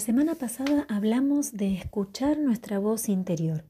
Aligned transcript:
Semana 0.00 0.34
pasada 0.34 0.86
hablamos 0.88 1.52
de 1.52 1.74
escuchar 1.74 2.38
nuestra 2.38 2.78
voz 2.78 3.10
interior. 3.10 3.66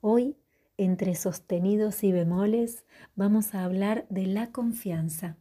Hoy, 0.00 0.36
entre 0.76 1.14
sostenidos 1.14 2.02
y 2.02 2.10
bemoles, 2.10 2.84
vamos 3.14 3.54
a 3.54 3.62
hablar 3.64 4.04
de 4.10 4.26
la 4.26 4.50
confianza. 4.50 5.36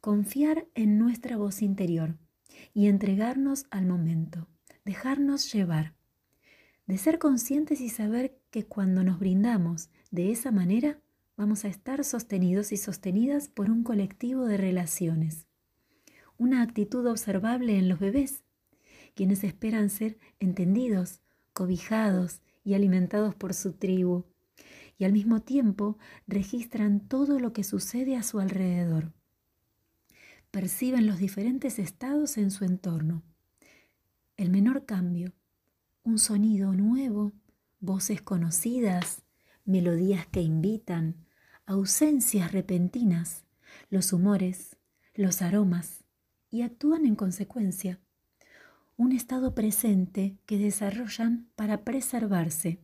Confiar 0.00 0.66
en 0.74 0.98
nuestra 0.98 1.36
voz 1.36 1.60
interior 1.60 2.16
y 2.72 2.86
entregarnos 2.86 3.66
al 3.70 3.84
momento, 3.84 4.48
dejarnos 4.86 5.52
llevar. 5.52 5.94
De 6.86 6.96
ser 6.96 7.18
conscientes 7.18 7.82
y 7.82 7.90
saber 7.90 8.38
que 8.50 8.64
cuando 8.64 9.04
nos 9.04 9.18
brindamos 9.18 9.90
de 10.10 10.32
esa 10.32 10.50
manera, 10.52 11.02
vamos 11.36 11.66
a 11.66 11.68
estar 11.68 12.02
sostenidos 12.02 12.72
y 12.72 12.78
sostenidas 12.78 13.48
por 13.48 13.70
un 13.70 13.84
colectivo 13.84 14.46
de 14.46 14.56
relaciones. 14.56 15.46
Una 16.38 16.62
actitud 16.62 17.06
observable 17.06 17.76
en 17.76 17.90
los 17.90 18.00
bebés, 18.00 18.42
quienes 19.14 19.44
esperan 19.44 19.90
ser 19.90 20.18
entendidos, 20.38 21.20
cobijados 21.52 22.40
y 22.64 22.74
alimentados 22.74 23.34
por 23.34 23.54
su 23.54 23.72
tribu, 23.72 24.24
y 24.98 25.04
al 25.04 25.12
mismo 25.12 25.40
tiempo 25.40 25.98
registran 26.26 27.00
todo 27.00 27.38
lo 27.40 27.52
que 27.52 27.64
sucede 27.64 28.16
a 28.16 28.22
su 28.22 28.38
alrededor. 28.38 29.12
Perciben 30.50 31.06
los 31.06 31.18
diferentes 31.18 31.78
estados 31.78 32.36
en 32.36 32.50
su 32.50 32.64
entorno. 32.64 33.22
El 34.36 34.50
menor 34.50 34.84
cambio, 34.84 35.32
un 36.02 36.18
sonido 36.18 36.72
nuevo, 36.72 37.32
voces 37.78 38.20
conocidas, 38.20 39.22
melodías 39.64 40.26
que 40.26 40.42
invitan, 40.42 41.24
ausencias 41.66 42.52
repentinas, 42.52 43.44
los 43.88 44.12
humores, 44.12 44.76
los 45.14 45.40
aromas, 45.40 46.04
y 46.50 46.62
actúan 46.62 47.06
en 47.06 47.14
consecuencia. 47.14 48.00
Un 49.00 49.12
estado 49.12 49.54
presente 49.54 50.36
que 50.44 50.58
desarrollan 50.58 51.48
para 51.56 51.84
preservarse, 51.84 52.82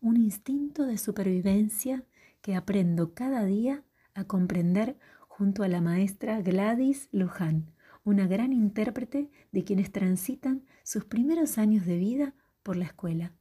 un 0.00 0.16
instinto 0.16 0.86
de 0.86 0.96
supervivencia 0.96 2.06
que 2.40 2.54
aprendo 2.54 3.12
cada 3.12 3.44
día 3.44 3.84
a 4.14 4.24
comprender 4.24 4.96
junto 5.28 5.62
a 5.62 5.68
la 5.68 5.82
maestra 5.82 6.40
Gladys 6.40 7.10
Luján, 7.12 7.70
una 8.02 8.26
gran 8.26 8.54
intérprete 8.54 9.30
de 9.52 9.62
quienes 9.62 9.92
transitan 9.92 10.64
sus 10.84 11.04
primeros 11.04 11.58
años 11.58 11.84
de 11.84 11.98
vida 11.98 12.34
por 12.62 12.78
la 12.78 12.86
escuela. 12.86 13.34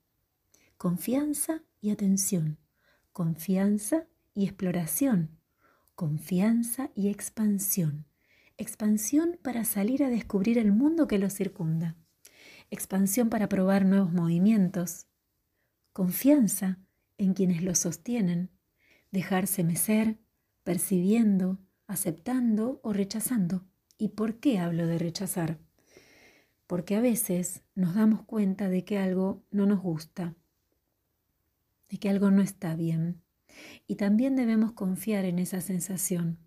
Confianza 0.76 1.64
y 1.80 1.92
atención, 1.92 2.58
confianza 3.14 4.06
y 4.34 4.44
exploración, 4.44 5.30
confianza 5.96 6.90
y 6.94 7.08
expansión. 7.08 8.04
Expansión 8.58 9.40
para 9.42 9.64
salir 9.64 10.04
a 10.04 10.10
descubrir 10.10 10.58
el 10.58 10.74
mundo 10.74 11.08
que 11.08 11.20
los 11.20 11.34
circunda. 11.34 11.96
Expansión 12.70 13.30
para 13.30 13.48
probar 13.50 13.86
nuevos 13.86 14.12
movimientos. 14.12 15.08
Confianza 15.94 16.80
en 17.18 17.34
quienes 17.34 17.64
los 17.64 17.80
sostienen. 17.80 18.50
Dejarse 19.12 19.64
mecer, 19.64 20.20
percibiendo, 20.64 21.60
aceptando 21.88 22.80
o 22.84 22.94
rechazando. 22.94 23.66
¿Y 23.98 24.10
por 24.10 24.40
qué 24.40 24.60
hablo 24.60 24.86
de 24.86 25.00
rechazar? 25.00 25.60
Porque 26.68 26.96
a 26.96 27.02
veces 27.02 27.64
nos 27.74 27.96
damos 27.96 28.24
cuenta 28.24 28.70
de 28.70 28.84
que 28.84 28.98
algo 28.98 29.44
no 29.52 29.66
nos 29.66 29.82
gusta, 29.82 30.36
de 31.90 31.98
que 31.98 32.10
algo 32.10 32.30
no 32.30 32.42
está 32.42 32.76
bien 32.76 33.22
y 33.88 33.96
también 33.96 34.36
debemos 34.36 34.74
confiar 34.74 35.26
en 35.26 35.40
esa 35.40 35.62
sensación. 35.62 36.38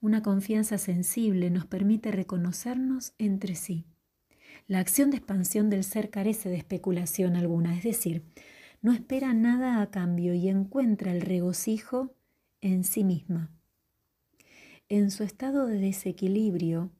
Una 0.00 0.22
confianza 0.22 0.78
sensible 0.78 1.50
nos 1.50 1.66
permite 1.66 2.10
reconocernos 2.10 3.14
entre 3.18 3.54
sí. 3.54 3.86
La 4.66 4.78
acción 4.78 5.10
de 5.10 5.18
expansión 5.18 5.70
del 5.70 5.84
ser 5.84 6.10
carece 6.10 6.48
de 6.48 6.56
especulación 6.56 7.36
alguna, 7.36 7.76
es 7.76 7.84
decir, 7.84 8.24
no 8.80 8.92
espera 8.92 9.32
nada 9.34 9.80
a 9.80 9.90
cambio 9.90 10.34
y 10.34 10.48
encuentra 10.48 11.12
el 11.12 11.20
regocijo 11.20 12.14
en 12.60 12.84
sí 12.84 13.04
misma. 13.04 13.50
En 14.88 15.10
su 15.10 15.22
estado 15.24 15.66
de 15.66 15.78
desequilibrio, 15.78 16.90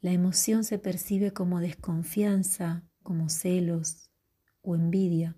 la 0.00 0.12
emoción 0.12 0.64
se 0.64 0.78
percibe 0.78 1.32
como 1.32 1.60
desconfianza, 1.60 2.84
como 3.02 3.28
celos 3.28 4.10
o 4.62 4.74
envidia 4.76 5.36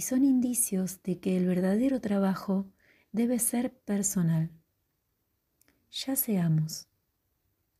y 0.00 0.02
son 0.02 0.24
indicios 0.24 1.02
de 1.02 1.20
que 1.20 1.36
el 1.36 1.46
verdadero 1.46 2.00
trabajo 2.00 2.66
debe 3.12 3.38
ser 3.38 3.72
personal. 3.80 4.50
Ya 5.90 6.16
seamos 6.16 6.88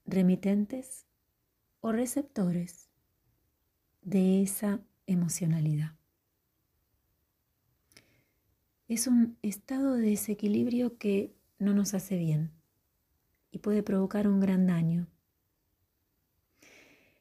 remitentes 0.04 1.06
o 1.80 1.92
receptores 1.92 2.88
de 4.02 4.42
esa 4.42 4.80
emocionalidad. 5.06 5.96
Es 8.88 9.06
un 9.06 9.38
estado 9.42 9.94
de 9.94 10.10
desequilibrio 10.10 10.98
que 10.98 11.34
no 11.58 11.74
nos 11.74 11.94
hace 11.94 12.16
bien 12.16 12.50
y 13.50 13.58
puede 13.58 13.82
provocar 13.82 14.26
un 14.26 14.40
gran 14.40 14.66
daño. 14.66 15.08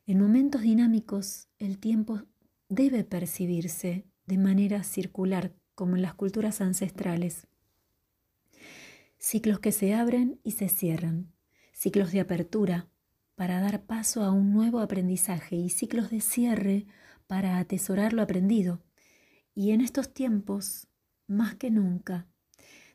En 0.06 0.20
momentos 0.20 0.62
dinámicos 0.62 1.48
el 1.60 1.78
tiempo 1.78 2.24
debe 2.70 3.04
percibirse 3.04 4.06
de 4.26 4.38
manera 4.38 4.84
circular, 4.84 5.54
como 5.76 5.96
en 5.96 6.02
las 6.02 6.14
culturas 6.14 6.62
ancestrales. 6.62 7.48
Ciclos 9.18 9.60
que 9.60 9.72
se 9.72 9.94
abren 9.94 10.40
y 10.44 10.52
se 10.52 10.70
cierran, 10.70 11.32
ciclos 11.72 12.12
de 12.12 12.20
apertura 12.20 12.90
para 13.40 13.62
dar 13.62 13.86
paso 13.86 14.26
a 14.26 14.32
un 14.32 14.52
nuevo 14.52 14.82
aprendizaje 14.82 15.56
y 15.56 15.70
ciclos 15.70 16.10
de 16.10 16.20
cierre 16.20 16.88
para 17.26 17.58
atesorar 17.58 18.12
lo 18.12 18.22
aprendido. 18.22 18.84
Y 19.56 19.72
en 19.72 19.80
estos 19.80 20.14
tiempos, 20.14 20.90
más 21.26 21.56
que 21.56 21.72
nunca, 21.72 22.28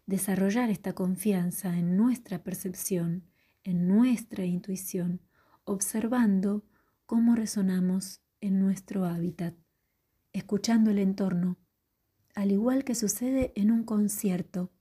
desarrollar 0.05 0.69
esta 0.69 0.93
confianza 0.93 1.79
en 1.79 1.97
nuestra 1.97 2.45
percepción, 2.45 3.25
en 3.63 3.89
nuestra 3.89 4.45
intuición, 4.45 5.23
observando 5.65 6.63
cómo 7.07 7.37
resonamos 7.37 8.21
en 8.43 8.61
nuestro 8.61 9.07
hábitat 9.07 9.55
escuchando 10.35 10.91
el 10.91 10.99
entorno, 10.99 11.57
al 12.35 12.53
igual 12.53 12.85
que 12.85 12.95
sucede 12.95 13.55
en 13.57 13.71
un 13.71 13.83
concierto. 13.83 14.74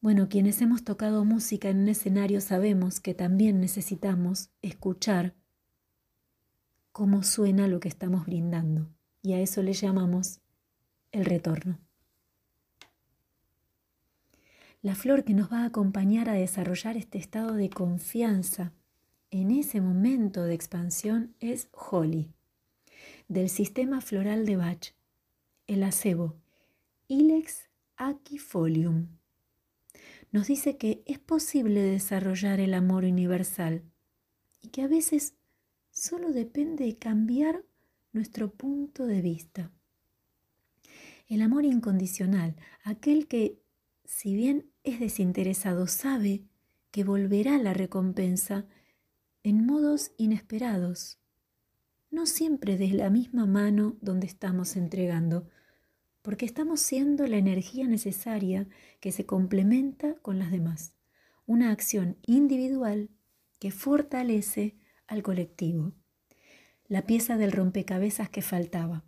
Bueno, 0.00 0.28
quienes 0.28 0.62
hemos 0.62 0.84
tocado 0.84 1.24
música 1.24 1.70
en 1.70 1.80
un 1.80 1.88
escenario 1.88 2.40
sabemos 2.40 3.00
que 3.00 3.14
también 3.14 3.60
necesitamos 3.60 4.50
escuchar 4.62 5.34
cómo 6.92 7.24
suena 7.24 7.66
lo 7.66 7.80
que 7.80 7.88
estamos 7.88 8.24
brindando, 8.24 8.88
y 9.22 9.32
a 9.32 9.40
eso 9.40 9.60
le 9.62 9.72
llamamos 9.72 10.40
el 11.10 11.24
retorno. 11.24 11.80
La 14.82 14.94
flor 14.94 15.24
que 15.24 15.34
nos 15.34 15.52
va 15.52 15.62
a 15.62 15.66
acompañar 15.66 16.28
a 16.28 16.34
desarrollar 16.34 16.96
este 16.96 17.18
estado 17.18 17.54
de 17.54 17.68
confianza 17.68 18.72
en 19.32 19.50
ese 19.50 19.80
momento 19.80 20.44
de 20.44 20.54
expansión 20.54 21.34
es 21.40 21.68
Holly 21.72 22.30
del 23.26 23.50
sistema 23.50 24.00
floral 24.00 24.46
de 24.46 24.56
Bach, 24.56 24.94
el 25.66 25.82
acebo, 25.82 26.36
Ilex 27.08 27.68
aquifolium. 27.96 29.08
Nos 30.30 30.46
dice 30.46 30.76
que 30.76 31.02
es 31.06 31.18
posible 31.18 31.80
desarrollar 31.80 32.60
el 32.60 32.74
amor 32.74 33.04
universal 33.04 33.82
y 34.60 34.68
que 34.68 34.82
a 34.82 34.88
veces 34.88 35.34
solo 35.90 36.32
depende 36.32 36.84
de 36.84 36.96
cambiar 36.96 37.64
nuestro 38.12 38.52
punto 38.52 39.06
de 39.06 39.22
vista. 39.22 39.72
El 41.28 41.42
amor 41.42 41.64
incondicional, 41.64 42.56
aquel 42.84 43.26
que, 43.26 43.60
si 44.04 44.34
bien 44.34 44.70
es 44.84 45.00
desinteresado, 45.00 45.86
sabe 45.86 46.44
que 46.90 47.04
volverá 47.04 47.58
la 47.58 47.74
recompensa 47.74 48.66
en 49.42 49.66
modos 49.66 50.12
inesperados 50.16 51.18
no 52.10 52.26
siempre 52.26 52.76
de 52.76 52.88
la 52.88 53.10
misma 53.10 53.46
mano 53.46 53.96
donde 54.00 54.26
estamos 54.26 54.76
entregando, 54.76 55.48
porque 56.28 56.44
estamos 56.44 56.80
siendo 56.80 57.26
la 57.26 57.38
energía 57.38 57.86
necesaria 57.86 58.68
que 59.00 59.12
se 59.12 59.24
complementa 59.24 60.12
con 60.16 60.38
las 60.38 60.50
demás, 60.50 60.92
una 61.46 61.70
acción 61.70 62.18
individual 62.26 63.08
que 63.58 63.70
fortalece 63.70 64.76
al 65.06 65.22
colectivo, 65.22 65.94
la 66.86 67.06
pieza 67.06 67.38
del 67.38 67.50
rompecabezas 67.50 68.28
que 68.28 68.42
faltaba. 68.42 69.06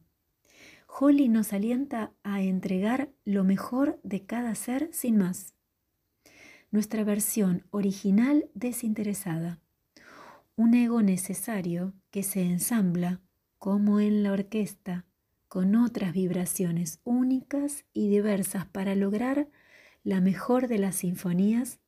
Holly 0.89 1.29
nos 1.29 1.53
alienta 1.53 2.15
a 2.23 2.41
entregar 2.41 3.11
lo 3.27 3.45
mejor 3.45 4.01
de 4.03 4.25
cada 4.25 4.55
ser 4.55 4.89
sin 4.91 5.19
más. 5.19 5.53
Nuestra 6.71 7.05
versión 7.05 7.67
original 7.71 8.49
desinteresada 8.55 9.61
un 10.57 10.73
ego 10.73 11.03
necesario 11.03 11.93
que 12.11 12.23
se 12.23 12.41
ensambla, 12.41 13.21
como 13.59 14.01
en 14.01 14.23
la 14.23 14.33
orquesta, 14.33 15.05
con 15.51 15.75
otras 15.75 16.13
vibraciones 16.13 17.01
únicas 17.03 17.85
y 17.93 18.09
diversas 18.09 18.67
para 18.67 18.95
lograr 18.95 19.49
la 20.05 20.21
mejor 20.21 20.69
de 20.69 20.79
las 20.79 20.95
sinfonías 20.95 21.81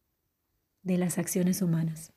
de 0.83 0.99
las 0.99 1.17
acciones 1.17 1.63
humanas. 1.63 2.13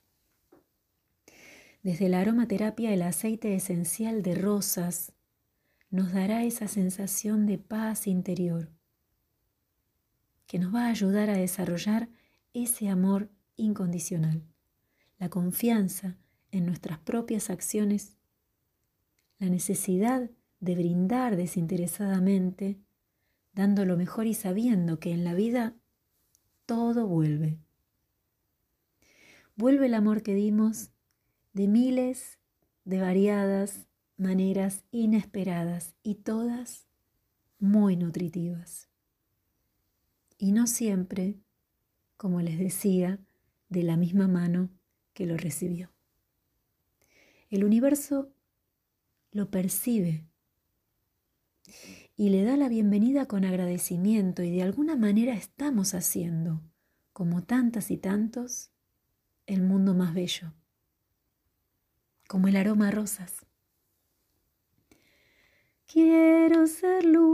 Desde 1.83 2.09
la 2.09 2.21
aromaterapia 2.21 2.91
el 2.91 3.03
aceite 3.03 3.53
esencial 3.53 4.23
de 4.23 4.33
rosas 4.33 5.13
nos 5.91 6.13
dará 6.13 6.43
esa 6.43 6.67
sensación 6.67 7.45
de 7.45 7.59
paz 7.59 8.07
interior 8.07 8.71
que 10.47 10.57
nos 10.57 10.73
va 10.73 10.87
a 10.87 10.89
ayudar 10.89 11.29
a 11.29 11.37
desarrollar 11.37 12.09
ese 12.55 12.89
amor 12.89 13.29
incondicional, 13.55 14.41
la 15.19 15.29
confianza 15.29 16.17
en 16.49 16.65
nuestras 16.65 16.97
propias 16.97 17.51
acciones, 17.51 18.17
la 19.37 19.47
necesidad 19.47 20.21
de 20.21 20.44
brindar 20.73 21.35
desinteresadamente, 21.35 22.79
dando 23.53 23.85
lo 23.85 23.97
mejor 23.97 24.25
y 24.25 24.33
sabiendo 24.33 24.99
que 24.99 25.11
en 25.11 25.23
la 25.23 25.35
vida 25.35 25.75
todo 26.65 27.05
vuelve. 27.05 27.59
Vuelve 29.55 29.85
el 29.85 29.93
amor 29.93 30.23
que 30.23 30.33
dimos 30.33 30.89
de 31.53 31.67
miles 31.67 32.39
de 32.83 32.99
variadas 32.99 33.87
maneras 34.17 34.83
inesperadas 34.91 35.93
y 36.01 36.15
todas 36.15 36.87
muy 37.59 37.95
nutritivas. 37.95 38.89
Y 40.37 40.51
no 40.51 40.67
siempre, 40.67 41.39
como 42.17 42.41
les 42.41 42.57
decía, 42.57 43.19
de 43.69 43.83
la 43.83 43.97
misma 43.97 44.27
mano 44.27 44.69
que 45.13 45.25
lo 45.25 45.37
recibió. 45.37 45.91
El 47.49 47.63
universo 47.63 48.33
lo 49.31 49.49
percibe 49.49 50.25
y 52.15 52.29
le 52.29 52.43
da 52.43 52.57
la 52.57 52.69
bienvenida 52.69 53.25
con 53.25 53.45
agradecimiento 53.45 54.43
y 54.43 54.51
de 54.51 54.63
alguna 54.63 54.95
manera 54.95 55.33
estamos 55.33 55.93
haciendo, 55.93 56.61
como 57.13 57.43
tantas 57.43 57.91
y 57.91 57.97
tantos, 57.97 58.71
el 59.45 59.61
mundo 59.61 59.93
más 59.93 60.13
bello, 60.13 60.53
como 62.27 62.47
el 62.47 62.55
aroma 62.55 62.87
a 62.87 62.91
rosas. 62.91 63.45
Quiero 65.87 66.67
ser 66.67 67.05
luz 67.05 67.25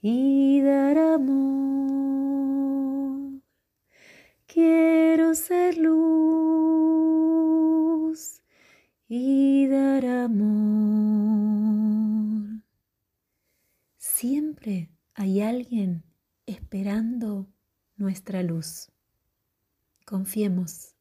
y 0.00 0.60
dar 0.62 0.98
amor. 0.98 1.78
Quiero 4.46 5.34
ser 5.34 5.76
luz 5.76 6.37
y 9.08 9.66
dar 9.68 10.04
amor. 10.04 11.48
Siempre 13.96 14.90
hay 15.14 15.40
alguien 15.40 16.04
esperando 16.44 17.48
nuestra 17.96 18.42
luz. 18.42 18.90
Confiemos 20.04 20.94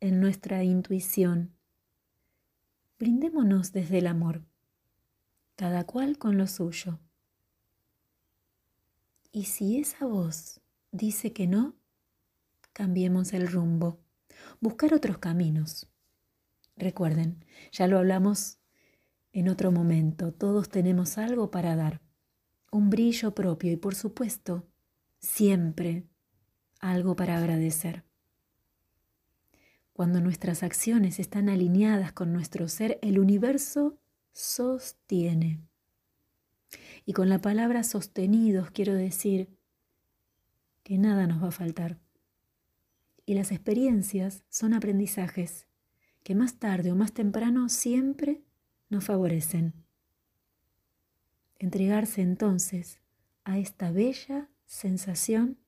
en 0.00 0.20
nuestra 0.20 0.62
intuición. 0.62 1.54
Brindémonos 2.98 3.72
desde 3.72 3.98
el 3.98 4.08
amor, 4.08 4.44
cada 5.56 5.84
cual 5.84 6.18
con 6.18 6.36
lo 6.36 6.46
suyo. 6.46 7.00
Y 9.32 9.44
si 9.44 9.78
esa 9.78 10.04
voz 10.04 10.60
dice 10.92 11.32
que 11.32 11.46
no, 11.46 11.74
cambiemos 12.74 13.32
el 13.32 13.48
rumbo, 13.48 14.00
buscar 14.60 14.92
otros 14.92 15.16
caminos. 15.18 15.88
Recuerden, 16.76 17.44
ya 17.72 17.86
lo 17.86 17.98
hablamos 17.98 18.58
en 19.32 19.48
otro 19.48 19.72
momento, 19.72 20.32
todos 20.32 20.68
tenemos 20.68 21.18
algo 21.18 21.50
para 21.50 21.76
dar, 21.76 22.00
un 22.70 22.90
brillo 22.90 23.34
propio 23.34 23.72
y 23.72 23.76
por 23.76 23.94
supuesto, 23.94 24.66
siempre 25.18 26.04
algo 26.80 27.16
para 27.16 27.38
agradecer. 27.38 28.04
Cuando 29.92 30.20
nuestras 30.20 30.64
acciones 30.64 31.20
están 31.20 31.48
alineadas 31.48 32.12
con 32.12 32.32
nuestro 32.32 32.68
ser, 32.68 32.98
el 33.00 33.18
universo 33.20 33.98
sostiene. 34.32 35.60
Y 37.06 37.12
con 37.12 37.28
la 37.28 37.40
palabra 37.40 37.84
sostenidos 37.84 38.70
quiero 38.72 38.94
decir 38.94 39.56
que 40.82 40.98
nada 40.98 41.28
nos 41.28 41.42
va 41.42 41.48
a 41.48 41.52
faltar. 41.52 41.98
Y 43.24 43.34
las 43.34 43.52
experiencias 43.52 44.44
son 44.48 44.74
aprendizajes 44.74 45.68
que 46.24 46.34
más 46.34 46.58
tarde 46.58 46.90
o 46.90 46.96
más 46.96 47.12
temprano 47.12 47.68
siempre 47.68 48.42
nos 48.88 49.04
favorecen. 49.04 49.74
Entregarse 51.58 52.22
entonces 52.22 52.98
a 53.44 53.58
esta 53.58 53.92
bella 53.92 54.48
sensación 54.66 55.58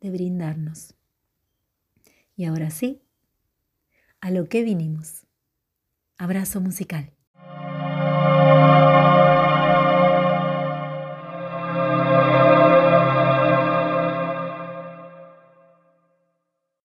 de 0.00 0.10
brindarnos. 0.10 0.94
Y 2.36 2.44
ahora 2.44 2.70
sí, 2.70 3.00
a 4.20 4.30
lo 4.30 4.48
que 4.48 4.62
vinimos. 4.62 5.26
Abrazo 6.18 6.60
musical. 6.60 7.14